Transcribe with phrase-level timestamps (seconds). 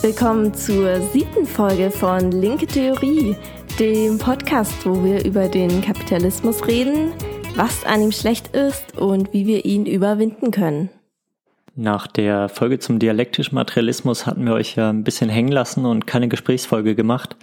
[0.00, 3.34] Willkommen zur siebten Folge von Linke Theorie,
[3.80, 7.12] dem Podcast, wo wir über den Kapitalismus reden,
[7.56, 10.90] was an ihm schlecht ist und wie wir ihn überwinden können.
[11.74, 16.06] Nach der Folge zum dialektischen Materialismus hatten wir euch ja ein bisschen hängen lassen und
[16.06, 17.36] keine Gesprächsfolge gemacht.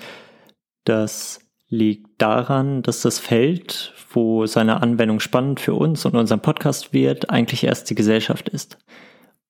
[0.86, 6.94] Das liegt daran, dass das Feld, wo seine Anwendung spannend für uns und unseren Podcast
[6.94, 8.78] wird, eigentlich erst die Gesellschaft ist.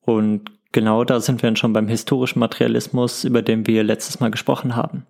[0.01, 4.75] Und genau da sind wir schon beim historischen Materialismus, über den wir letztes Mal gesprochen
[4.75, 5.07] haben.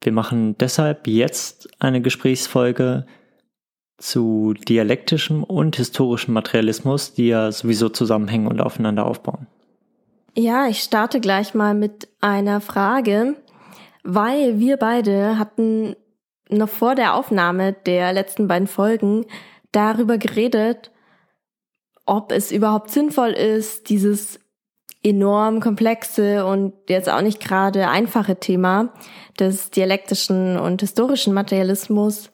[0.00, 3.04] Wir machen deshalb jetzt eine Gesprächsfolge
[3.98, 9.48] zu dialektischem und historischem Materialismus, die ja sowieso zusammenhängen und aufeinander aufbauen.
[10.36, 13.34] Ja, ich starte gleich mal mit einer Frage,
[14.04, 15.96] weil wir beide hatten
[16.48, 19.26] noch vor der Aufnahme der letzten beiden Folgen
[19.72, 20.92] darüber geredet,
[22.08, 24.40] ob es überhaupt sinnvoll ist, dieses
[25.02, 28.92] enorm komplexe und jetzt auch nicht gerade einfache Thema
[29.38, 32.30] des dialektischen und historischen Materialismus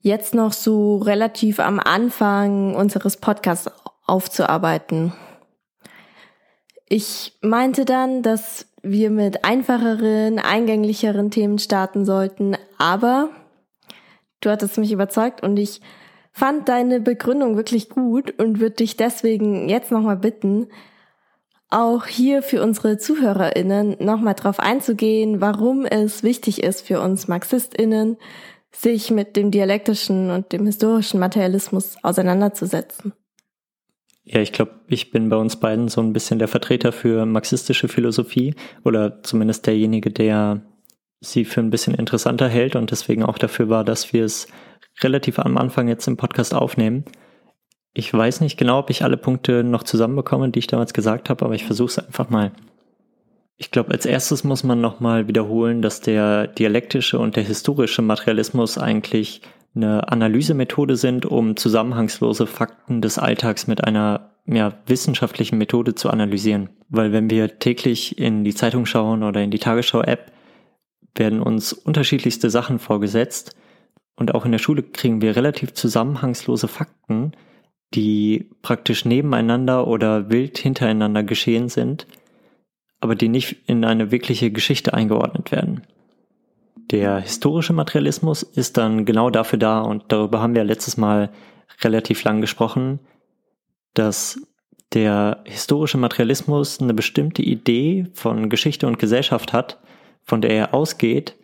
[0.00, 3.70] jetzt noch so relativ am Anfang unseres Podcasts
[4.06, 5.12] aufzuarbeiten.
[6.88, 13.30] Ich meinte dann, dass wir mit einfacheren, eingänglicheren Themen starten sollten, aber
[14.40, 15.82] du hattest mich überzeugt und ich
[16.38, 20.68] fand deine Begründung wirklich gut und würde dich deswegen jetzt nochmal bitten,
[21.68, 28.18] auch hier für unsere ZuhörerInnen nochmal drauf einzugehen, warum es wichtig ist für uns MarxistInnen,
[28.70, 33.12] sich mit dem dialektischen und dem historischen Materialismus auseinanderzusetzen.
[34.22, 37.88] Ja, ich glaube, ich bin bei uns beiden so ein bisschen der Vertreter für marxistische
[37.88, 40.62] Philosophie oder zumindest derjenige, der
[41.20, 44.48] sie für ein bisschen interessanter hält und deswegen auch dafür war, dass wir es
[45.00, 47.04] relativ am Anfang jetzt im Podcast aufnehmen.
[47.92, 51.44] Ich weiß nicht genau, ob ich alle Punkte noch zusammenbekomme, die ich damals gesagt habe,
[51.44, 52.52] aber ich versuche es einfach mal.
[53.56, 58.78] Ich glaube, als erstes muss man nochmal wiederholen, dass der dialektische und der historische Materialismus
[58.78, 59.42] eigentlich
[59.74, 66.70] eine Analysemethode sind, um zusammenhangslose Fakten des Alltags mit einer ja, wissenschaftlichen Methode zu analysieren.
[66.88, 70.32] Weil wenn wir täglich in die Zeitung schauen oder in die Tagesschau-App,
[71.18, 73.56] werden uns unterschiedlichste Sachen vorgesetzt
[74.16, 77.32] und auch in der Schule kriegen wir relativ zusammenhangslose Fakten,
[77.94, 82.06] die praktisch nebeneinander oder wild hintereinander geschehen sind,
[83.00, 85.82] aber die nicht in eine wirkliche Geschichte eingeordnet werden.
[86.90, 91.30] Der historische Materialismus ist dann genau dafür da, und darüber haben wir letztes Mal
[91.82, 92.98] relativ lang gesprochen,
[93.94, 94.40] dass
[94.94, 99.78] der historische Materialismus eine bestimmte Idee von Geschichte und Gesellschaft hat,
[100.28, 101.36] von der er ausgeht,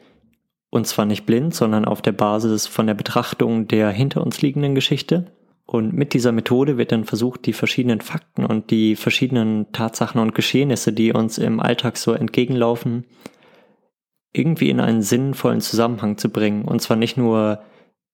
[0.69, 4.75] und zwar nicht blind, sondern auf der Basis von der Betrachtung der hinter uns liegenden
[4.75, 5.33] Geschichte.
[5.65, 10.35] Und mit dieser Methode wird dann versucht, die verschiedenen Fakten und die verschiedenen Tatsachen und
[10.35, 13.07] Geschehnisse, die uns im Alltag so entgegenlaufen,
[14.33, 16.65] irgendwie in einen sinnvollen Zusammenhang zu bringen.
[16.65, 17.61] Und zwar nicht nur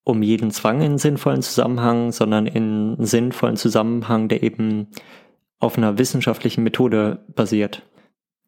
[0.04, 4.88] um jeden Zwang in sinnvollen Zusammenhang, sondern in einen sinnvollen Zusammenhang, der eben
[5.58, 7.82] auf einer wissenschaftlichen Methode basiert.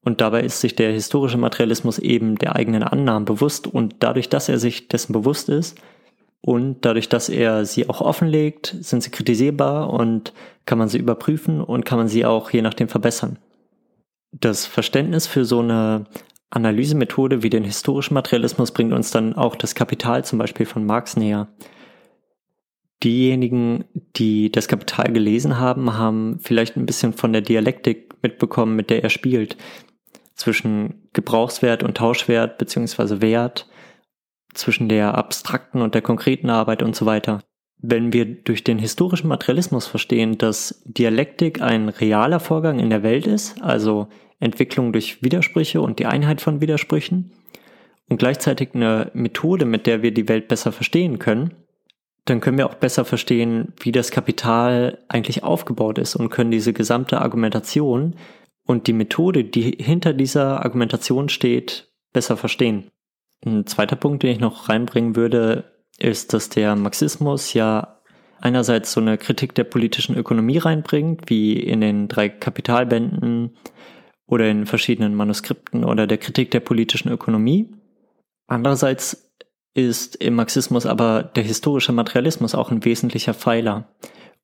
[0.04, 4.48] Und dabei ist sich der historische Materialismus eben der eigenen Annahmen bewusst und dadurch, dass
[4.48, 5.78] er sich dessen bewusst ist
[6.40, 10.32] und dadurch, dass er sie auch offenlegt, sind sie kritisierbar und
[10.66, 13.38] kann man sie überprüfen und kann man sie auch je nachdem verbessern.
[14.32, 16.06] Das Verständnis für so eine
[16.50, 21.16] Analysemethode wie den historischen Materialismus bringt uns dann auch das Kapital zum Beispiel von Marx
[21.16, 21.46] näher.
[23.04, 23.84] Diejenigen,
[24.16, 29.02] die das Kapital gelesen haben, haben vielleicht ein bisschen von der Dialektik mitbekommen, mit der
[29.02, 29.56] er spielt
[30.34, 33.68] zwischen Gebrauchswert und Tauschwert beziehungsweise Wert,
[34.54, 37.40] zwischen der abstrakten und der konkreten Arbeit und so weiter.
[37.78, 43.26] Wenn wir durch den historischen Materialismus verstehen, dass Dialektik ein realer Vorgang in der Welt
[43.26, 44.08] ist, also
[44.40, 47.32] Entwicklung durch Widersprüche und die Einheit von Widersprüchen,
[48.08, 51.54] und gleichzeitig eine Methode, mit der wir die Welt besser verstehen können,
[52.24, 56.72] dann können wir auch besser verstehen, wie das Kapital eigentlich aufgebaut ist und können diese
[56.72, 58.14] gesamte Argumentation
[58.66, 62.90] und die Methode, die hinter dieser Argumentation steht, besser verstehen.
[63.44, 68.00] Ein zweiter Punkt, den ich noch reinbringen würde, ist, dass der Marxismus ja
[68.40, 73.56] einerseits so eine Kritik der politischen Ökonomie reinbringt, wie in den drei Kapitalbänden
[74.26, 77.68] oder in verschiedenen Manuskripten oder der Kritik der politischen Ökonomie.
[78.46, 79.32] Andererseits
[79.74, 83.88] ist im Marxismus aber der historische Materialismus auch ein wesentlicher Pfeiler.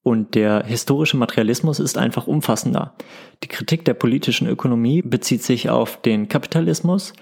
[0.09, 2.95] Und der historische Materialismus ist einfach umfassender.
[3.43, 7.13] Die Kritik der politischen Ökonomie bezieht sich auf den Kapitalismus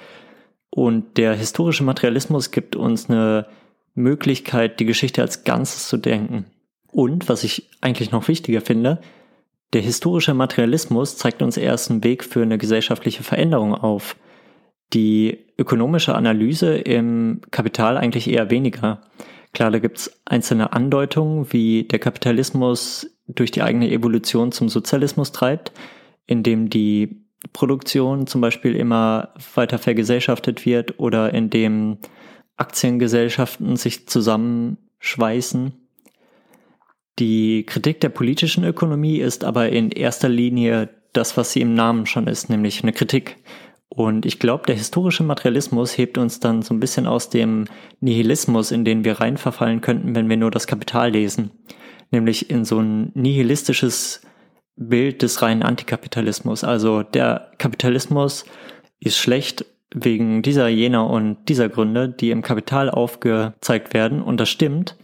[0.71, 3.49] und der historische Materialismus gibt uns eine
[3.97, 6.47] Möglichkeit, die Geschichte als Ganzes zu denken.
[6.93, 9.01] Und, was ich eigentlich noch wichtiger finde,
[9.73, 14.17] Der historische Materialismus zeigt uns erst einen Weg für eine gesellschaftliche Veränderung auf.
[14.93, 19.01] Die ökonomische Analyse im Kapital eigentlich eher weniger.
[19.53, 25.33] Klar, da gibt es einzelne Andeutungen, wie der Kapitalismus durch die eigene Evolution zum Sozialismus
[25.33, 25.73] treibt,
[26.27, 31.99] indem die Produktion zum Beispiel immer weiter vergesellschaftet wird oder indem
[32.57, 35.73] Aktiengesellschaften sich zusammenschweißen.
[37.19, 42.07] Die Kritik der politischen Ökonomie ist aber in erster Linie das, was sie im Namen
[42.07, 43.37] schon ist, nämlich eine Kritik.
[43.89, 47.67] Und ich glaube, der historische Materialismus hebt uns dann so ein bisschen aus dem
[48.01, 51.51] Nihilismus, in den wir rein verfallen könnten, wenn wir nur das Kapital lesen.
[52.11, 54.23] Nämlich in so ein nihilistisches
[54.77, 56.65] Bild des reinen Antikapitalismus.
[56.65, 58.45] Also der Kapitalismus
[59.01, 64.21] ist schlecht wegen dieser, jener und dieser Gründe, die im Kapital aufgezeigt werden.
[64.21, 64.97] Und das stimmt.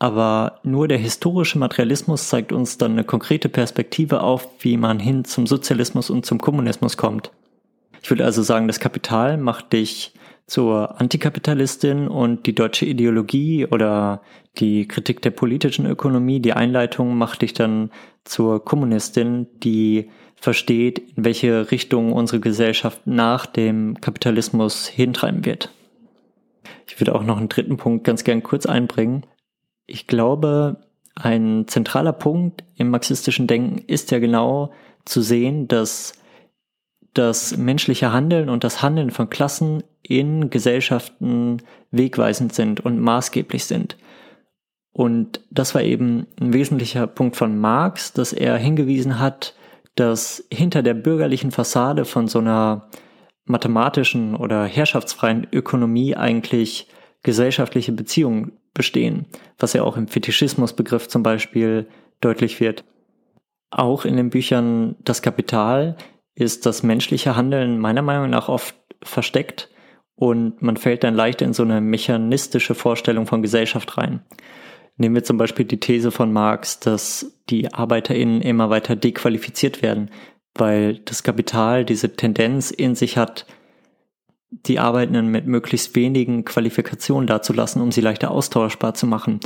[0.00, 5.24] Aber nur der historische Materialismus zeigt uns dann eine konkrete Perspektive auf, wie man hin
[5.24, 7.32] zum Sozialismus und zum Kommunismus kommt.
[8.02, 10.12] Ich würde also sagen, das Kapital macht dich
[10.46, 14.22] zur Antikapitalistin und die deutsche Ideologie oder
[14.56, 17.90] die Kritik der politischen Ökonomie, die Einleitung macht dich dann
[18.24, 25.70] zur Kommunistin, die versteht, in welche Richtung unsere Gesellschaft nach dem Kapitalismus hintreiben wird.
[26.86, 29.26] Ich würde auch noch einen dritten Punkt ganz gern kurz einbringen.
[29.86, 30.80] Ich glaube,
[31.14, 34.72] ein zentraler Punkt im marxistischen Denken ist ja genau
[35.04, 36.12] zu sehen, dass
[37.14, 41.58] das menschliche Handeln und das Handeln von Klassen in Gesellschaften
[41.90, 43.96] wegweisend sind und maßgeblich sind.
[44.92, 49.54] Und das war eben ein wesentlicher Punkt von Marx, dass er hingewiesen hat,
[49.94, 52.88] dass hinter der bürgerlichen Fassade von so einer
[53.44, 56.88] mathematischen oder herrschaftsfreien Ökonomie eigentlich
[57.22, 59.26] gesellschaftliche Beziehungen bestehen,
[59.58, 61.88] was ja auch im Fetischismusbegriff zum Beispiel
[62.20, 62.84] deutlich wird.
[63.70, 65.96] Auch in den Büchern Das Kapital
[66.38, 69.68] ist das menschliche Handeln meiner Meinung nach oft versteckt
[70.14, 74.22] und man fällt dann leicht in so eine mechanistische Vorstellung von Gesellschaft rein.
[74.96, 80.10] Nehmen wir zum Beispiel die These von Marx, dass die ArbeiterInnen immer weiter dequalifiziert werden,
[80.54, 83.44] weil das Kapital diese Tendenz in sich hat,
[84.50, 89.40] die Arbeitenden mit möglichst wenigen Qualifikationen dazulassen, um sie leichter austauschbar zu machen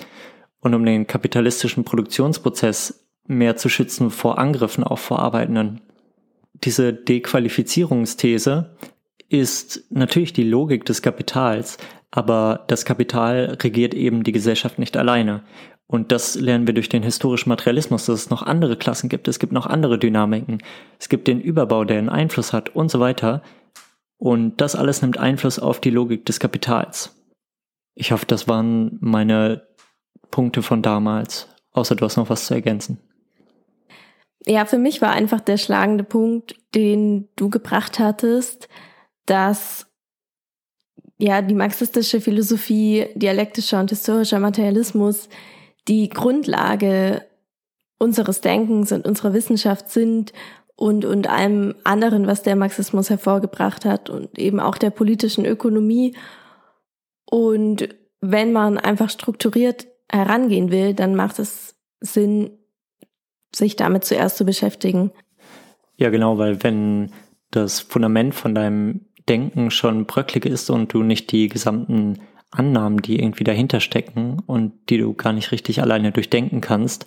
[0.61, 5.81] und um den kapitalistischen Produktionsprozess mehr zu schützen vor Angriffen auch vor Arbeitenden
[6.65, 8.77] diese Dequalifizierungsthese
[9.29, 11.79] ist natürlich die Logik des Kapitals,
[12.11, 15.43] aber das Kapital regiert eben die Gesellschaft nicht alleine.
[15.87, 19.39] Und das lernen wir durch den historischen Materialismus, dass es noch andere Klassen gibt, es
[19.39, 20.63] gibt noch andere Dynamiken,
[20.99, 23.43] es gibt den Überbau, der einen Einfluss hat und so weiter.
[24.17, 27.19] Und das alles nimmt Einfluss auf die Logik des Kapitals.
[27.95, 29.67] Ich hoffe, das waren meine
[30.31, 32.99] Punkte von damals, außer du hast noch was zu ergänzen
[34.47, 38.69] ja, für mich war einfach der schlagende Punkt, den du gebracht hattest,
[39.27, 39.87] dass
[41.19, 45.29] ja die marxistische Philosophie, dialektischer und historischer Materialismus
[45.89, 47.25] die Grundlage
[47.99, 50.33] unseres Denkens und unserer Wissenschaft sind
[50.75, 56.17] und, und allem anderen, was der Marxismus hervorgebracht hat und eben auch der politischen Ökonomie.
[57.25, 57.89] Und
[58.21, 62.59] wenn man einfach strukturiert herangehen will, dann macht es Sinn,
[63.55, 65.11] sich damit zuerst zu beschäftigen.
[65.97, 67.13] Ja, genau, weil wenn
[67.51, 72.19] das Fundament von deinem Denken schon bröcklig ist und du nicht die gesamten
[72.51, 77.07] Annahmen, die irgendwie dahinter stecken und die du gar nicht richtig alleine durchdenken kannst,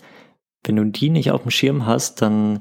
[0.64, 2.60] wenn du die nicht auf dem Schirm hast, dann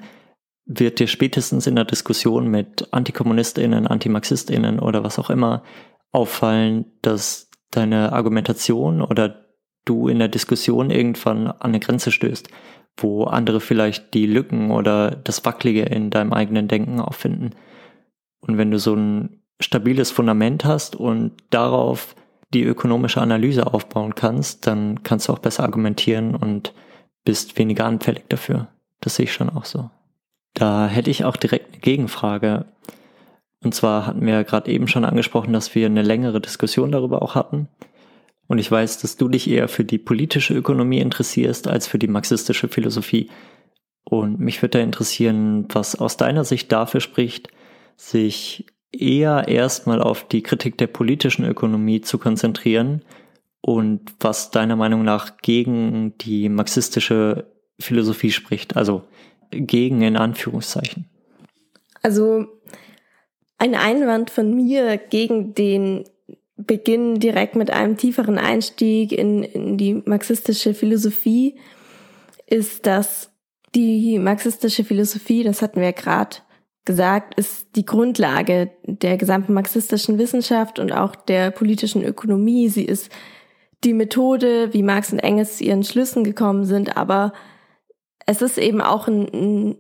[0.66, 5.62] wird dir spätestens in der Diskussion mit AntikommunistInnen, AntimarxistInnen oder was auch immer
[6.10, 9.46] auffallen, dass deine Argumentation oder
[9.84, 12.48] du in der Diskussion irgendwann an eine Grenze stößt
[12.96, 17.50] wo andere vielleicht die Lücken oder das Wackelige in deinem eigenen Denken auffinden.
[18.40, 22.14] Und wenn du so ein stabiles Fundament hast und darauf
[22.52, 26.72] die ökonomische Analyse aufbauen kannst, dann kannst du auch besser argumentieren und
[27.24, 28.68] bist weniger anfällig dafür.
[29.00, 29.90] Das sehe ich schon auch so.
[30.54, 32.66] Da hätte ich auch direkt eine Gegenfrage.
[33.62, 37.22] Und zwar hatten wir ja gerade eben schon angesprochen, dass wir eine längere Diskussion darüber
[37.22, 37.68] auch hatten.
[38.46, 42.08] Und ich weiß, dass du dich eher für die politische Ökonomie interessierst als für die
[42.08, 43.30] marxistische Philosophie.
[44.04, 47.48] Und mich würde da interessieren, was aus deiner Sicht dafür spricht,
[47.96, 53.02] sich eher erstmal auf die Kritik der politischen Ökonomie zu konzentrieren
[53.60, 57.46] und was deiner Meinung nach gegen die marxistische
[57.80, 59.04] Philosophie spricht, also
[59.50, 61.06] gegen in Anführungszeichen.
[62.02, 62.46] Also
[63.58, 66.04] ein Einwand von mir gegen den
[66.56, 71.58] beginnen direkt mit einem tieferen Einstieg in, in die marxistische Philosophie,
[72.46, 73.30] ist, dass
[73.75, 76.37] Die marxistische Philosophie, das hatten wir ja gerade
[76.84, 82.68] gesagt, ist die Grundlage der gesamten marxistischen Wissenschaft und auch der politischen Ökonomie.
[82.68, 83.11] Sie ist
[83.82, 87.32] die Methode, wie Marx und Engels zu ihren Schlüssen gekommen sind, aber
[88.26, 89.76] es ist eben auch ein, ein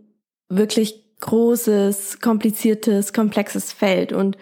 [0.48, 4.36] wirklich großes, kompliziertes, komplexes Feld und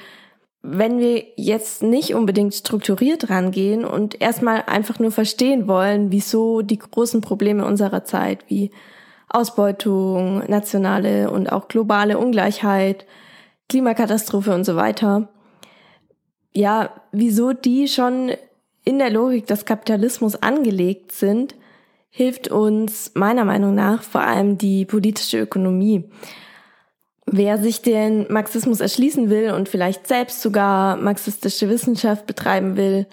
[0.62, 6.78] wenn wir jetzt nicht unbedingt strukturiert rangehen und erstmal einfach nur verstehen wollen, wieso die
[6.78, 8.70] großen Probleme unserer Zeit wie
[9.28, 13.06] Ausbeutung, nationale und auch globale Ungleichheit,
[13.68, 15.28] Klimakatastrophe und so weiter,
[16.54, 18.32] ja, wieso die schon
[18.84, 21.54] in der Logik des Kapitalismus angelegt sind,
[22.10, 26.04] hilft uns meiner Meinung nach vor allem die politische Ökonomie.
[27.26, 33.06] Wer sich den Marxismus erschließen will und vielleicht selbst sogar marxistische Wissenschaft betreiben will,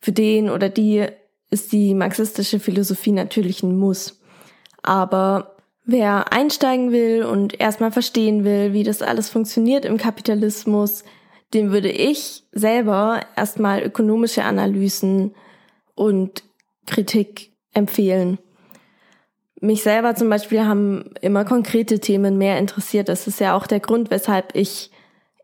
[0.00, 1.06] für den oder die
[1.50, 4.20] ist die marxistische Philosophie natürlich ein Muss.
[4.82, 11.04] Aber wer einsteigen will und erstmal verstehen will, wie das alles funktioniert im Kapitalismus,
[11.54, 15.34] dem würde ich selber erstmal ökonomische Analysen
[15.94, 16.42] und
[16.86, 18.38] Kritik empfehlen
[19.62, 23.08] mich selber zum Beispiel haben immer konkrete Themen mehr interessiert.
[23.08, 24.90] Das ist ja auch der Grund, weshalb ich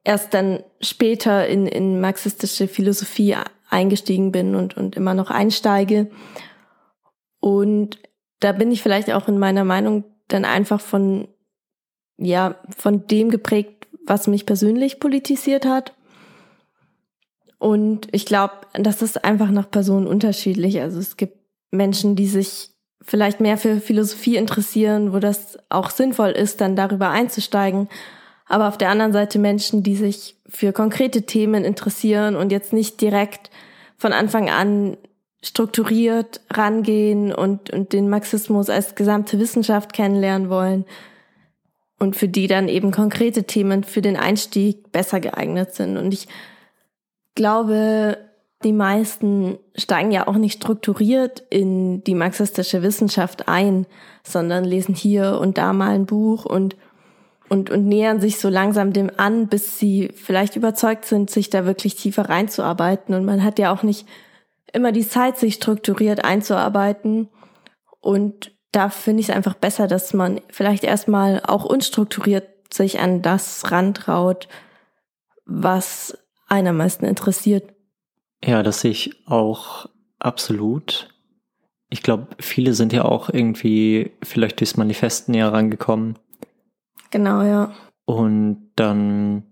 [0.02, 3.36] erst dann später in, in marxistische Philosophie
[3.70, 6.10] eingestiegen bin und, und immer noch einsteige.
[7.38, 8.00] Und
[8.40, 11.28] da bin ich vielleicht auch in meiner Meinung dann einfach von,
[12.16, 15.94] ja, von dem geprägt, was mich persönlich politisiert hat.
[17.58, 20.80] Und ich glaube, das ist einfach nach Personen unterschiedlich.
[20.80, 21.38] Also es gibt
[21.70, 27.10] Menschen, die sich vielleicht mehr für Philosophie interessieren, wo das auch sinnvoll ist, dann darüber
[27.10, 27.88] einzusteigen.
[28.46, 33.00] Aber auf der anderen Seite Menschen, die sich für konkrete Themen interessieren und jetzt nicht
[33.00, 33.50] direkt
[33.96, 34.96] von Anfang an
[35.42, 40.84] strukturiert rangehen und, und den Marxismus als gesamte Wissenschaft kennenlernen wollen
[41.98, 45.96] und für die dann eben konkrete Themen für den Einstieg besser geeignet sind.
[45.96, 46.26] Und ich
[47.34, 48.18] glaube,
[48.64, 53.86] die meisten steigen ja auch nicht strukturiert in die marxistische Wissenschaft ein,
[54.24, 56.76] sondern lesen hier und da mal ein Buch und,
[57.48, 61.66] und, und nähern sich so langsam dem an, bis sie vielleicht überzeugt sind, sich da
[61.66, 63.14] wirklich tiefer reinzuarbeiten.
[63.14, 64.08] Und man hat ja auch nicht
[64.72, 67.28] immer die Zeit, sich strukturiert einzuarbeiten.
[68.00, 73.22] Und da finde ich es einfach besser, dass man vielleicht erstmal auch unstrukturiert sich an
[73.22, 74.48] das rantraut,
[75.46, 77.77] was einer meisten interessiert.
[78.44, 79.86] Ja, das sehe ich auch
[80.18, 81.08] absolut.
[81.90, 86.18] Ich glaube, viele sind ja auch irgendwie vielleicht durchs Manifest näher rangekommen.
[87.10, 87.72] Genau, ja.
[88.04, 89.44] Und dann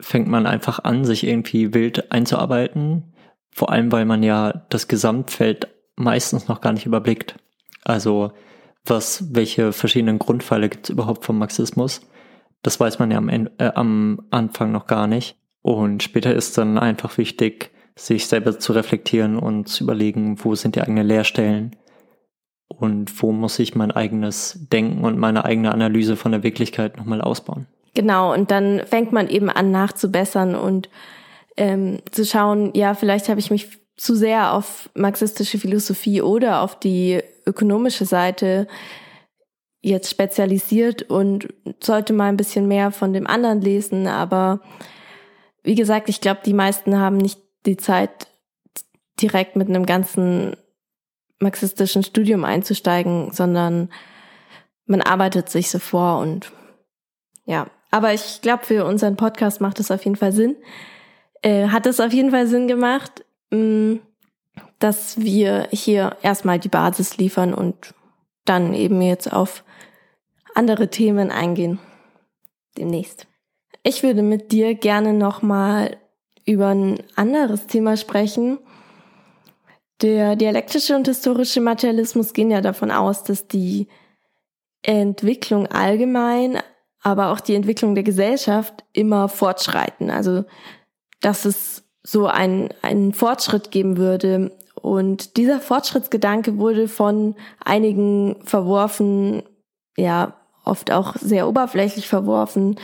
[0.00, 3.14] fängt man einfach an, sich irgendwie wild einzuarbeiten.
[3.50, 7.36] Vor allem, weil man ja das Gesamtfeld meistens noch gar nicht überblickt.
[7.84, 8.32] Also,
[8.84, 12.00] was, welche verschiedenen Grundpfeile gibt es überhaupt vom Marxismus?
[12.62, 15.36] Das weiß man ja am, Ende, äh, am Anfang noch gar nicht.
[15.62, 17.70] Und später ist dann einfach wichtig,
[18.06, 21.76] sich selber zu reflektieren und zu überlegen, wo sind die eigenen Leerstellen
[22.68, 27.20] und wo muss ich mein eigenes Denken und meine eigene Analyse von der Wirklichkeit nochmal
[27.20, 27.66] ausbauen.
[27.94, 30.88] Genau, und dann fängt man eben an nachzubessern und
[31.56, 36.78] ähm, zu schauen, ja, vielleicht habe ich mich zu sehr auf marxistische Philosophie oder auf
[36.78, 38.66] die ökonomische Seite
[39.82, 41.48] jetzt spezialisiert und
[41.80, 44.06] sollte mal ein bisschen mehr von dem anderen lesen.
[44.06, 44.60] Aber
[45.62, 48.28] wie gesagt, ich glaube, die meisten haben nicht die Zeit,
[49.20, 50.56] direkt mit einem ganzen
[51.38, 53.90] marxistischen Studium einzusteigen, sondern
[54.86, 56.52] man arbeitet sich so vor und
[57.44, 57.66] ja.
[57.90, 60.56] Aber ich glaube, für unseren Podcast macht es auf jeden Fall Sinn.
[61.42, 64.00] Äh, hat es auf jeden Fall Sinn gemacht, mh, mm,
[64.78, 67.94] dass wir hier erstmal die Basis liefern und
[68.44, 69.64] dann eben jetzt auf
[70.54, 71.78] andere Themen eingehen.
[72.76, 73.26] Demnächst.
[73.82, 75.96] Ich würde mit dir gerne nochmal
[76.44, 78.58] über ein anderes Thema sprechen.
[80.00, 83.88] Der dialektische und historische Materialismus gehen ja davon aus, dass die
[84.82, 86.58] Entwicklung allgemein,
[87.02, 90.10] aber auch die Entwicklung der Gesellschaft immer fortschreiten.
[90.10, 90.44] Also,
[91.20, 94.56] dass es so einen, einen Fortschritt geben würde.
[94.74, 99.44] Und dieser Fortschrittsgedanke wurde von einigen verworfen,
[99.96, 100.34] ja,
[100.64, 102.76] oft auch sehr oberflächlich verworfen,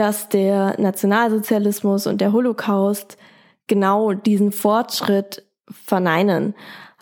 [0.00, 3.16] dass der Nationalsozialismus und der Holocaust
[3.66, 6.54] genau diesen Fortschritt verneinen.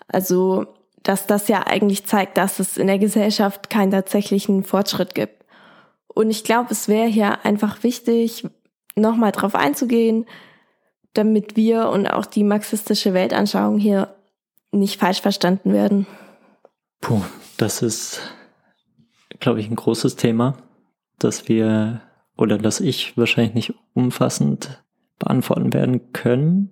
[0.07, 0.67] Also,
[1.01, 5.45] dass das ja eigentlich zeigt, dass es in der Gesellschaft keinen tatsächlichen Fortschritt gibt.
[6.07, 8.45] Und ich glaube, es wäre hier einfach wichtig,
[8.95, 10.25] nochmal drauf einzugehen,
[11.13, 14.13] damit wir und auch die marxistische Weltanschauung hier
[14.71, 16.05] nicht falsch verstanden werden.
[17.01, 17.21] Puh,
[17.57, 18.21] das ist
[19.39, 20.57] glaube ich, ein großes Thema,
[21.17, 22.01] das wir
[22.39, 24.81] oder das ich wahrscheinlich nicht umfassend
[25.19, 26.71] beantworten werden können.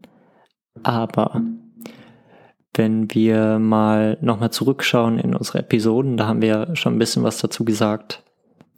[0.84, 1.42] Aber
[2.74, 7.40] wenn wir mal nochmal zurückschauen in unsere Episoden, da haben wir schon ein bisschen was
[7.40, 8.24] dazu gesagt.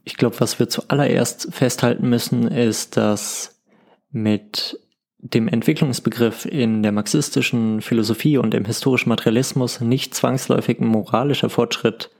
[0.04, 3.62] Ich glaube, was wir zuallererst festhalten müssen, ist, dass
[4.10, 4.80] mit
[5.18, 12.10] dem Entwicklungsbegriff in der marxistischen Philosophie und im historischen Materialismus nicht zwangsläufig ein moralischer Fortschritt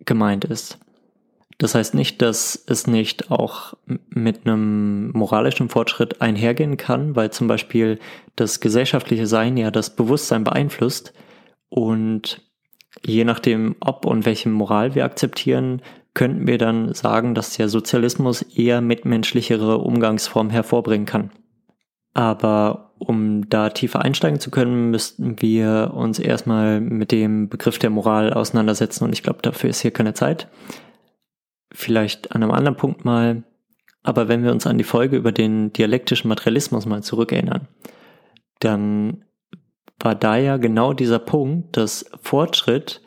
[0.00, 0.78] gemeint ist.
[1.58, 3.74] Das heißt nicht, dass es nicht auch
[4.10, 7.98] mit einem moralischen Fortschritt einhergehen kann, weil zum Beispiel
[8.34, 11.14] das gesellschaftliche Sein ja das Bewusstsein beeinflusst
[11.70, 12.42] und
[13.04, 15.80] je nachdem, ob und welche Moral wir akzeptieren,
[16.12, 21.30] könnten wir dann sagen, dass der Sozialismus eher mitmenschlichere Umgangsformen hervorbringen kann.
[22.14, 27.90] Aber um da tiefer einsteigen zu können, müssten wir uns erstmal mit dem Begriff der
[27.90, 30.48] Moral auseinandersetzen und ich glaube, dafür ist hier keine Zeit.
[31.76, 33.44] Vielleicht an einem anderen Punkt mal.
[34.02, 37.68] Aber wenn wir uns an die Folge über den dialektischen Materialismus mal zurückerinnern,
[38.60, 39.26] dann
[39.98, 43.02] war da ja genau dieser Punkt, dass Fortschritt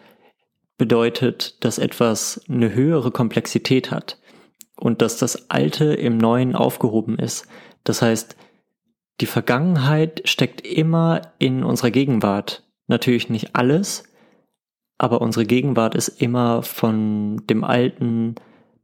[0.78, 4.20] bedeutet, dass etwas eine höhere Komplexität hat
[4.78, 7.48] und dass das Alte im Neuen aufgehoben ist.
[7.84, 8.38] Das heißt,
[9.20, 12.64] die Vergangenheit steckt immer in unserer Gegenwart.
[12.86, 14.04] Natürlich nicht alles,
[15.00, 18.36] aber unsere Gegenwart ist immer von dem Alten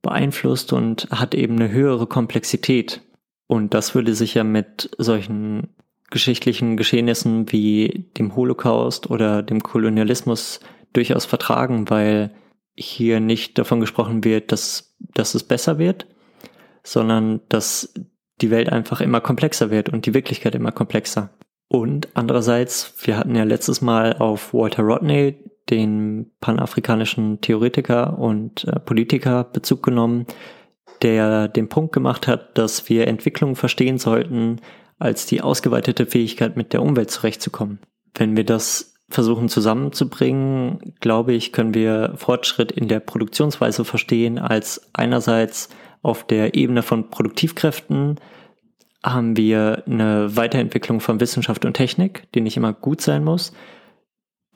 [0.05, 3.01] beeinflusst und hat eben eine höhere Komplexität.
[3.47, 5.75] Und das würde sich ja mit solchen
[6.09, 10.59] geschichtlichen Geschehnissen wie dem Holocaust oder dem Kolonialismus
[10.93, 12.33] durchaus vertragen, weil
[12.75, 16.07] hier nicht davon gesprochen wird, dass, dass es besser wird,
[16.83, 17.93] sondern dass
[18.41, 21.31] die Welt einfach immer komplexer wird und die Wirklichkeit immer komplexer.
[21.67, 28.79] Und andererseits, wir hatten ja letztes Mal auf Walter Rodney, den panafrikanischen Theoretiker und äh,
[28.79, 30.25] Politiker, Bezug genommen,
[31.01, 34.61] der den Punkt gemacht hat, dass wir Entwicklung verstehen sollten
[34.97, 37.79] als die ausgeweitete Fähigkeit, mit der Umwelt zurechtzukommen.
[38.13, 44.89] Wenn wir das versuchen zusammenzubringen, glaube ich, können wir Fortschritt in der Produktionsweise verstehen als
[44.93, 45.69] einerseits
[46.01, 48.19] auf der Ebene von Produktivkräften
[49.03, 53.53] haben wir eine Weiterentwicklung von Wissenschaft und Technik, die nicht immer gut sein muss,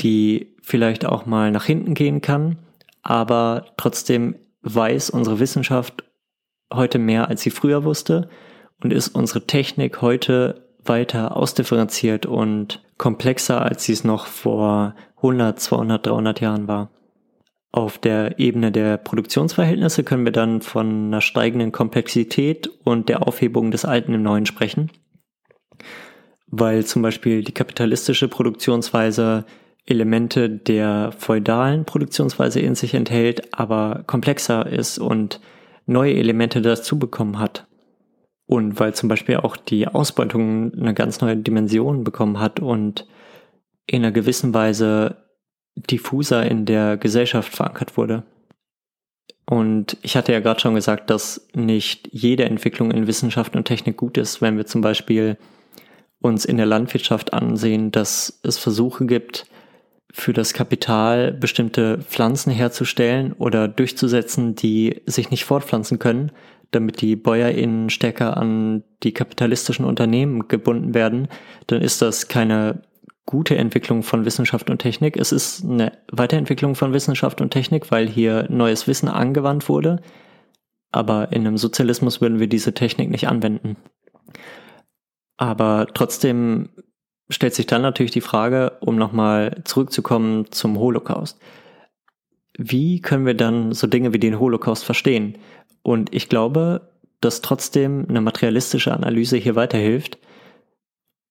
[0.01, 2.57] die vielleicht auch mal nach hinten gehen kann,
[3.01, 6.03] aber trotzdem weiß unsere Wissenschaft
[6.73, 8.29] heute mehr, als sie früher wusste
[8.81, 15.59] und ist unsere Technik heute weiter ausdifferenziert und komplexer, als sie es noch vor 100,
[15.59, 16.91] 200, 300 Jahren war.
[17.71, 23.69] Auf der Ebene der Produktionsverhältnisse können wir dann von einer steigenden Komplexität und der Aufhebung
[23.69, 24.91] des Alten im Neuen sprechen,
[26.47, 29.45] weil zum Beispiel die kapitalistische Produktionsweise
[29.89, 35.39] Elemente der feudalen Produktionsweise in sich enthält, aber komplexer ist und
[35.85, 37.67] neue Elemente dazu bekommen hat.
[38.45, 43.07] Und weil zum Beispiel auch die Ausbeutung eine ganz neue Dimension bekommen hat und
[43.85, 45.17] in einer gewissen Weise
[45.75, 48.23] diffuser in der Gesellschaft verankert wurde.
[49.45, 53.97] Und ich hatte ja gerade schon gesagt, dass nicht jede Entwicklung in Wissenschaft und Technik
[53.97, 55.37] gut ist, wenn wir zum Beispiel
[56.21, 59.47] uns in der Landwirtschaft ansehen, dass es Versuche gibt,
[60.11, 66.31] für das Kapital bestimmte Pflanzen herzustellen oder durchzusetzen, die sich nicht fortpflanzen können,
[66.71, 71.27] damit die BäuerInnen stärker an die kapitalistischen Unternehmen gebunden werden,
[71.67, 72.83] dann ist das keine
[73.25, 75.15] gute Entwicklung von Wissenschaft und Technik.
[75.15, 80.01] Es ist eine Weiterentwicklung von Wissenschaft und Technik, weil hier neues Wissen angewandt wurde.
[80.91, 83.77] Aber in einem Sozialismus würden wir diese Technik nicht anwenden.
[85.37, 86.69] Aber trotzdem
[87.29, 91.39] stellt sich dann natürlich die Frage, um nochmal zurückzukommen zum Holocaust.
[92.57, 95.37] Wie können wir dann so Dinge wie den Holocaust verstehen?
[95.81, 100.17] Und ich glaube, dass trotzdem eine materialistische Analyse hier weiterhilft,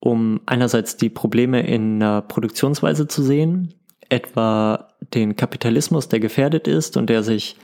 [0.01, 3.75] um einerseits die Probleme in der Produktionsweise zu sehen,
[4.09, 7.57] etwa den Kapitalismus, der gefährdet ist und der sich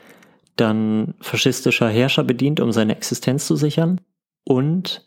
[0.56, 4.00] dann faschistischer Herrscher bedient, um seine Existenz zu sichern,
[4.44, 5.06] und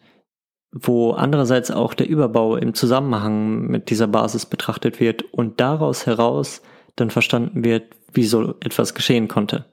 [0.71, 6.62] wo andererseits auch der Überbau im Zusammenhang mit dieser Basis betrachtet wird und daraus heraus
[6.95, 9.65] dann verstanden wird, wie so etwas geschehen konnte.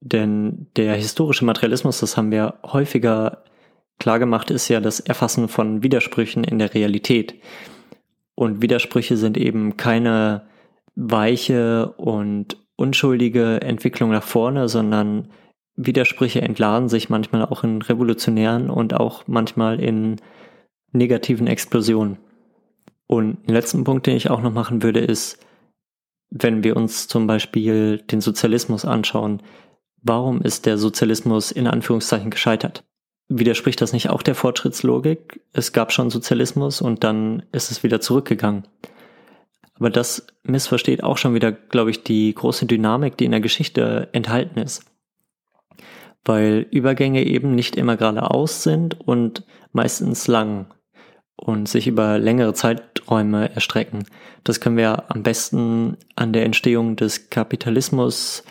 [0.00, 3.44] Denn der historische Materialismus, das haben wir häufiger
[3.98, 7.34] klar gemacht, ist ja das Erfassen von Widersprüchen in der Realität.
[8.34, 10.46] Und Widersprüche sind eben keine
[10.94, 15.28] weiche und unschuldige Entwicklung nach vorne, sondern
[15.76, 20.20] Widersprüche entladen sich manchmal auch in revolutionären und auch manchmal in
[20.92, 22.18] negativen Explosionen.
[23.06, 25.38] Und den letzten Punkt, den ich auch noch machen würde, ist,
[26.30, 29.42] wenn wir uns zum Beispiel den Sozialismus anschauen,
[30.02, 32.84] warum ist der Sozialismus in Anführungszeichen gescheitert?
[33.28, 35.40] Widerspricht das nicht auch der Fortschrittslogik?
[35.52, 38.66] Es gab schon Sozialismus und dann ist es wieder zurückgegangen.
[39.76, 44.08] Aber das missversteht auch schon wieder, glaube ich, die große Dynamik, die in der Geschichte
[44.12, 44.84] enthalten ist.
[46.24, 50.72] Weil Übergänge eben nicht immer geradeaus sind und meistens lang
[51.36, 54.04] und sich über längere Zeiträume erstrecken.
[54.44, 58.44] Das können wir am besten an der Entstehung des Kapitalismus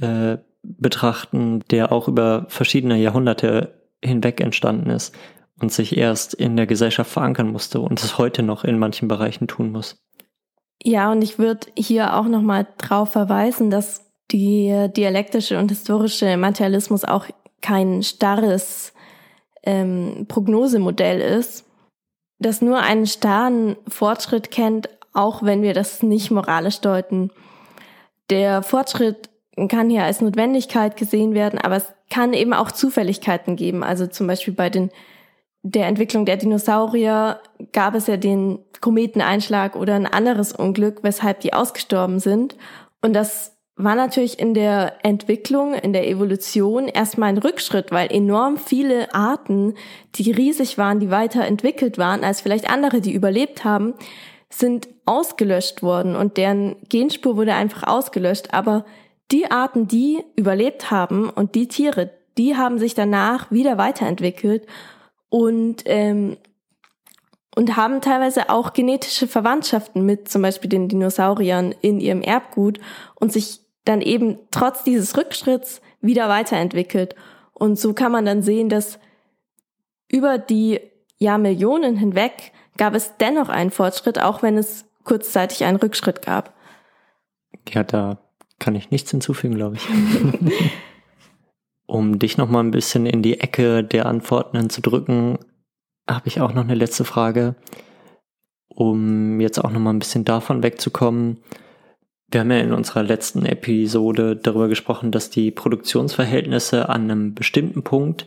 [0.00, 5.14] äh, betrachten, der auch über verschiedene Jahrhunderte hinweg entstanden ist
[5.60, 9.46] und sich erst in der Gesellschaft verankern musste und es heute noch in manchen Bereichen
[9.46, 9.96] tun muss.
[10.82, 17.04] Ja, und ich würde hier auch nochmal drauf verweisen, dass die dialektische und historische Materialismus
[17.04, 17.26] auch
[17.60, 18.92] kein starres
[19.62, 21.64] ähm, Prognosemodell ist,
[22.38, 27.30] das nur einen starren Fortschritt kennt, auch wenn wir das nicht moralisch deuten.
[28.30, 29.30] Der Fortschritt
[29.68, 33.82] kann hier als Notwendigkeit gesehen werden, aber es kann eben auch Zufälligkeiten geben.
[33.82, 34.90] Also zum Beispiel bei den,
[35.62, 37.40] der Entwicklung der Dinosaurier
[37.72, 42.56] gab es ja den Kometeneinschlag oder ein anderes Unglück, weshalb die ausgestorben sind.
[43.00, 48.56] Und das war natürlich in der Entwicklung, in der Evolution erstmal ein Rückschritt, weil enorm
[48.56, 49.74] viele Arten,
[50.14, 53.94] die riesig waren, die weiterentwickelt waren als vielleicht andere, die überlebt haben,
[54.48, 58.54] sind ausgelöscht worden und deren Genspur wurde einfach ausgelöscht.
[58.54, 58.84] Aber
[59.32, 64.66] die Arten, die überlebt haben und die Tiere, die haben sich danach wieder weiterentwickelt
[65.30, 66.36] und ähm,
[67.56, 72.80] und haben teilweise auch genetische Verwandtschaften mit zum Beispiel den Dinosauriern in ihrem Erbgut
[73.14, 77.14] und sich dann eben trotz dieses Rückschritts wieder weiterentwickelt.
[77.52, 78.98] Und so kann man dann sehen, dass
[80.10, 80.80] über die
[81.18, 86.54] Jahrmillionen hinweg gab es dennoch einen Fortschritt, auch wenn es kurzzeitig einen Rückschritt gab.
[87.68, 88.18] Ja, da
[88.58, 89.86] kann ich nichts hinzufügen, glaube ich.
[91.86, 95.38] um dich noch mal ein bisschen in die Ecke der Antworten zu drücken,
[96.08, 97.54] habe ich auch noch eine letzte Frage,
[98.68, 101.38] um jetzt auch noch mal ein bisschen davon wegzukommen.
[102.28, 107.84] Wir haben ja in unserer letzten Episode darüber gesprochen, dass die Produktionsverhältnisse an einem bestimmten
[107.84, 108.26] Punkt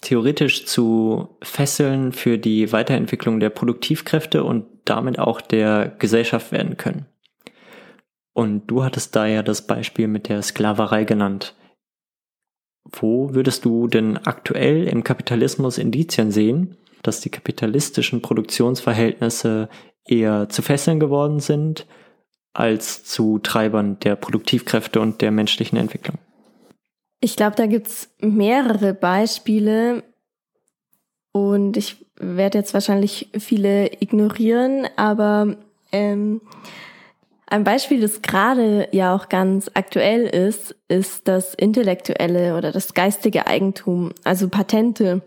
[0.00, 7.06] theoretisch zu Fesseln für die Weiterentwicklung der Produktivkräfte und damit auch der Gesellschaft werden können.
[8.32, 11.54] Und du hattest da ja das Beispiel mit der Sklaverei genannt.
[12.84, 19.68] Wo würdest du denn aktuell im Kapitalismus Indizien sehen, dass die kapitalistischen Produktionsverhältnisse
[20.06, 21.86] eher zu Fesseln geworden sind
[22.52, 26.18] als zu Treibern der Produktivkräfte und der menschlichen Entwicklung?
[27.20, 30.02] Ich glaube, da gibt's mehrere Beispiele
[31.32, 35.56] und ich werde jetzt wahrscheinlich viele ignorieren, aber
[35.92, 36.40] ähm,
[37.46, 43.46] ein Beispiel, das gerade ja auch ganz aktuell ist, ist das intellektuelle oder das geistige
[43.46, 45.22] Eigentum, also Patente.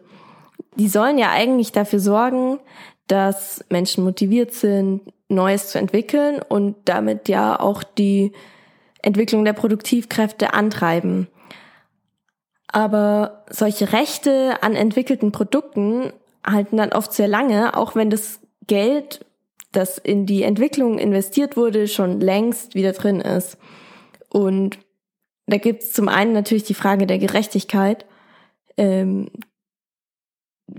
[0.78, 2.60] Die sollen ja eigentlich dafür sorgen,
[3.08, 8.32] dass Menschen motiviert sind, Neues zu entwickeln und damit ja auch die
[9.02, 11.28] Entwicklung der Produktivkräfte antreiben.
[12.68, 16.12] Aber solche Rechte an entwickelten Produkten
[16.46, 19.26] halten dann oft sehr lange, auch wenn das Geld,
[19.72, 23.58] das in die Entwicklung investiert wurde, schon längst wieder drin ist.
[24.30, 24.80] Und
[25.46, 28.06] da gibt es zum einen natürlich die Frage der Gerechtigkeit.
[28.78, 29.30] Ähm,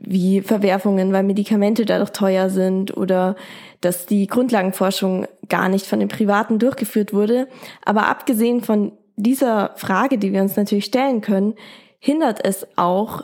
[0.00, 3.36] wie Verwerfungen, weil Medikamente dadurch teuer sind oder
[3.80, 7.48] dass die Grundlagenforschung gar nicht von den Privaten durchgeführt wurde.
[7.84, 11.54] Aber abgesehen von dieser Frage, die wir uns natürlich stellen können,
[11.98, 13.22] hindert es auch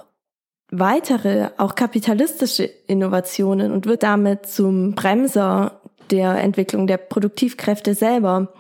[0.70, 5.80] weitere, auch kapitalistische Innovationen und wird damit zum Bremser
[6.11, 8.52] der Entwicklung der Produktivkräfte selber.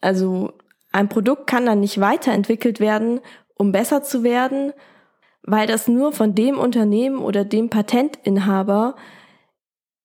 [0.00, 0.52] Also
[0.92, 3.20] ein Produkt kann dann nicht weiterentwickelt werden,
[3.54, 4.72] um besser zu werden,
[5.42, 8.96] weil das nur von dem Unternehmen oder dem Patentinhaber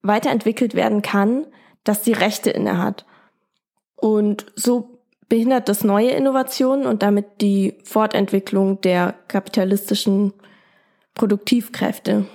[0.02, 1.46] weiterentwickelt werden kann,
[1.84, 3.06] das die Rechte innehat.
[3.96, 10.32] Und so behindert das neue Innovationen und damit die Fortentwicklung der kapitalistischen
[11.14, 12.26] Produktivkräfte.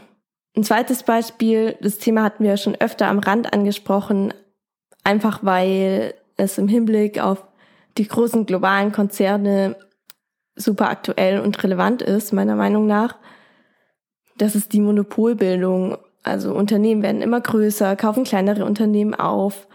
[0.56, 4.34] Ein zweites Beispiel, das Thema hatten wir schon öfter am Rand angesprochen,
[5.04, 7.46] einfach weil es im Hinblick auf
[7.98, 9.78] die großen globalen Konzerne
[10.56, 13.18] super aktuell und relevant ist, meiner Meinung nach.
[14.38, 15.98] Das ist die Monopolbildung.
[16.24, 19.68] Also Unternehmen werden immer größer, kaufen kleinere Unternehmen auf.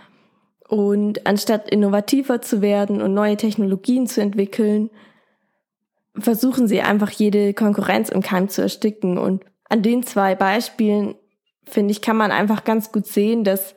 [0.68, 4.90] Und anstatt innovativer zu werden und neue Technologien zu entwickeln,
[6.18, 9.18] versuchen sie einfach jede Konkurrenz im Keim zu ersticken.
[9.18, 11.14] Und an den zwei Beispielen,
[11.64, 13.74] finde ich, kann man einfach ganz gut sehen, dass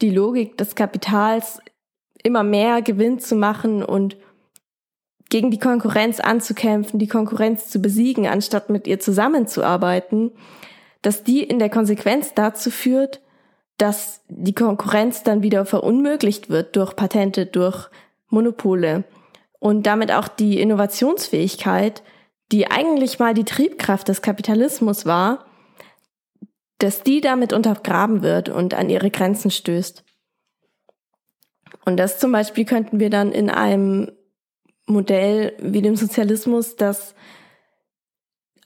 [0.00, 1.60] die Logik des Kapitals
[2.22, 4.16] immer mehr Gewinn zu machen und
[5.30, 10.32] gegen die Konkurrenz anzukämpfen, die Konkurrenz zu besiegen, anstatt mit ihr zusammenzuarbeiten,
[11.02, 13.22] dass die in der Konsequenz dazu führt,
[13.78, 17.88] dass die Konkurrenz dann wieder verunmöglicht wird durch Patente, durch
[18.28, 19.04] Monopole
[19.58, 22.02] und damit auch die Innovationsfähigkeit,
[22.52, 25.46] die eigentlich mal die Triebkraft des Kapitalismus war,
[26.78, 30.04] dass die damit untergraben wird und an ihre Grenzen stößt.
[31.84, 34.10] Und das zum Beispiel könnten wir dann in einem
[34.90, 37.14] Modell wie dem Sozialismus, das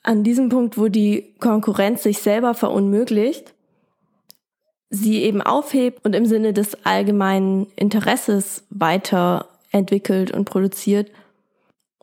[0.03, 3.55] an diesem Punkt, wo die Konkurrenz sich selber verunmöglicht,
[4.91, 11.11] sie eben aufhebt und im Sinne des allgemeinen Interesses weiterentwickelt und produziert.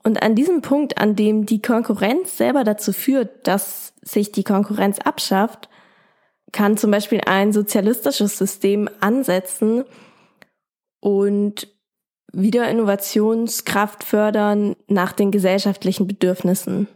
[0.03, 4.97] Und an diesem Punkt, an dem die Konkurrenz selber dazu führt, dass sich die Konkurrenz
[4.99, 5.69] abschafft,
[6.51, 9.85] kann zum Beispiel ein sozialistisches System ansetzen
[10.99, 11.67] und
[12.33, 16.87] wieder Innovationskraft fördern nach den gesellschaftlichen Bedürfnissen.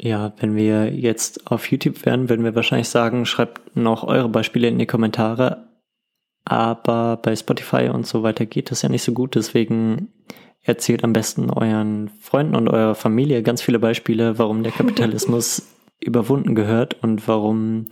[0.00, 4.68] Ja, wenn wir jetzt auf YouTube wären, würden wir wahrscheinlich sagen, schreibt noch eure Beispiele
[4.68, 5.68] in die Kommentare.
[6.44, 9.34] Aber bei Spotify und so weiter geht das ja nicht so gut.
[9.34, 10.12] Deswegen
[10.62, 15.62] erzählt am besten euren Freunden und eurer Familie ganz viele Beispiele, warum der Kapitalismus
[16.00, 17.86] überwunden gehört und warum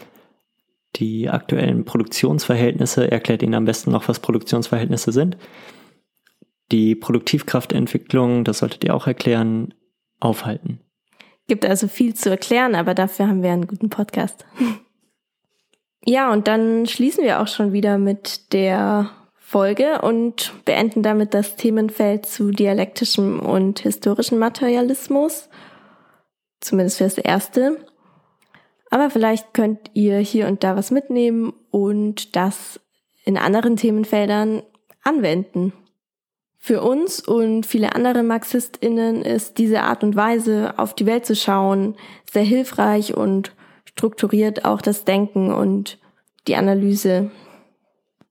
[0.97, 5.37] die aktuellen Produktionsverhältnisse, erklärt Ihnen am besten noch, was Produktionsverhältnisse sind.
[6.71, 9.75] Die Produktivkraftentwicklung, das solltet ihr auch erklären,
[10.21, 10.81] aufhalten.
[11.49, 14.47] Gibt also viel zu erklären, aber dafür haben wir einen guten Podcast.
[16.05, 21.57] ja, und dann schließen wir auch schon wieder mit der Folge und beenden damit das
[21.57, 25.51] Themenfeld zu dialektischem und historischem Materialismus.
[26.61, 27.77] Zumindest für das erste.
[28.93, 32.79] Aber vielleicht könnt ihr hier und da was mitnehmen und das
[33.25, 34.63] in anderen Themenfeldern
[35.03, 35.73] anwenden.
[36.59, 41.35] Für uns und viele andere MarxistInnen ist diese Art und Weise, auf die Welt zu
[41.35, 41.97] schauen,
[42.31, 43.55] sehr hilfreich und
[43.87, 45.99] strukturiert auch das Denken und
[46.47, 47.31] die Analyse.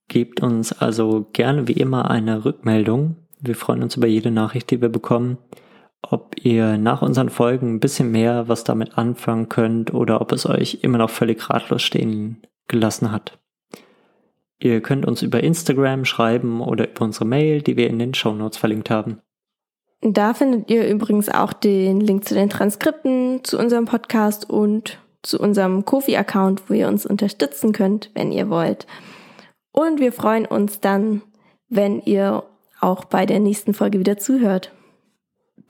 [0.10, 3.16] Gebt uns also gerne wie immer eine Rückmeldung.
[3.40, 5.40] Wir freuen uns über jede Nachricht, die wir bekommen
[6.12, 10.46] ob ihr nach unseren Folgen ein bisschen mehr was damit anfangen könnt oder ob es
[10.46, 13.40] euch immer noch völlig ratlos stehen gelassen hat.
[14.60, 18.34] Ihr könnt uns über Instagram schreiben oder über unsere Mail, die wir in den Show
[18.34, 19.20] Notes verlinkt haben.
[20.02, 25.40] Da findet ihr übrigens auch den Link zu den Transkripten, zu unserem Podcast und zu
[25.40, 28.88] unserem Kofi-Account, wo ihr uns unterstützen könnt, wenn ihr wollt.
[29.72, 31.22] Und wir freuen uns dann,
[31.70, 32.44] wenn ihr
[32.80, 34.72] auch bei der nächsten Folge wieder zuhört.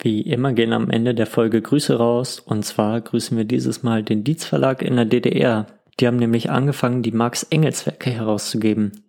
[0.04, 4.02] Wie immer gehen am Ende der Folge Grüße raus und zwar grüßen wir dieses Mal
[4.02, 5.68] den Dietz Verlag in der DDR.
[6.00, 9.04] Die haben nämlich angefangen, die Marx Engels Werke herauszugeben.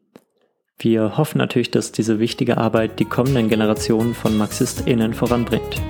[0.79, 5.81] Wir hoffen natürlich, dass diese wichtige Arbeit die kommenden Generationen von MarxistInnen voranbringt.